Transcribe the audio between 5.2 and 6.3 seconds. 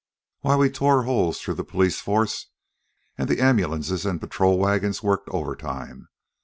over time.